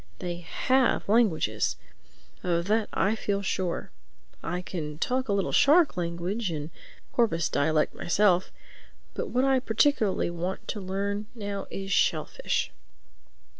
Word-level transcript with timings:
They 0.17 0.37
have 0.39 1.07
languages, 1.07 1.75
of 2.41 2.65
that 2.69 2.89
I 2.91 3.13
feel 3.13 3.43
sure. 3.43 3.91
I 4.41 4.63
can 4.63 4.97
talk 4.97 5.29
a 5.29 5.31
little 5.31 5.51
shark 5.51 5.95
language 5.95 6.49
and 6.49 6.71
porpoise 7.13 7.49
dialect 7.49 7.93
myself. 7.93 8.51
But 9.13 9.29
what 9.29 9.45
I 9.45 9.59
particularly 9.59 10.31
want 10.31 10.67
to 10.69 10.81
learn 10.81 11.27
now 11.35 11.67
is 11.69 11.91
shellfish." 11.91 12.71